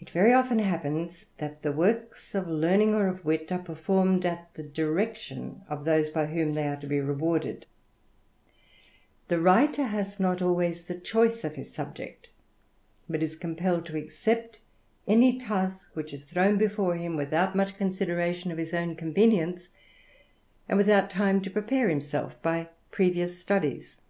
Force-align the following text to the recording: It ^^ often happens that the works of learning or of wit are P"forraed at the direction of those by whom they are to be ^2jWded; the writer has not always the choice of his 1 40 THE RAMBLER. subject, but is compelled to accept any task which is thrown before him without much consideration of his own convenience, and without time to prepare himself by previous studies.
It 0.00 0.08
^^ 0.12 0.36
often 0.36 0.58
happens 0.58 1.26
that 1.36 1.62
the 1.62 1.70
works 1.70 2.34
of 2.34 2.48
learning 2.48 2.92
or 2.92 3.06
of 3.06 3.24
wit 3.24 3.52
are 3.52 3.60
P"forraed 3.62 4.24
at 4.26 4.52
the 4.54 4.64
direction 4.64 5.62
of 5.68 5.84
those 5.84 6.10
by 6.10 6.26
whom 6.26 6.54
they 6.54 6.66
are 6.66 6.74
to 6.74 6.88
be 6.88 6.96
^2jWded; 6.96 7.62
the 9.28 9.40
writer 9.40 9.84
has 9.84 10.18
not 10.18 10.42
always 10.42 10.82
the 10.86 10.98
choice 10.98 11.44
of 11.44 11.54
his 11.54 11.68
1 11.68 11.68
40 11.68 11.68
THE 11.68 11.82
RAMBLER. 11.84 11.92
subject, 12.02 12.28
but 13.08 13.22
is 13.22 13.36
compelled 13.36 13.86
to 13.86 13.96
accept 13.96 14.58
any 15.06 15.38
task 15.38 15.88
which 15.94 16.12
is 16.12 16.24
thrown 16.24 16.58
before 16.58 16.96
him 16.96 17.14
without 17.14 17.54
much 17.54 17.76
consideration 17.76 18.50
of 18.50 18.58
his 18.58 18.74
own 18.74 18.96
convenience, 18.96 19.68
and 20.68 20.76
without 20.76 21.10
time 21.10 21.40
to 21.42 21.48
prepare 21.48 21.88
himself 21.88 22.42
by 22.42 22.70
previous 22.90 23.38
studies. 23.38 24.00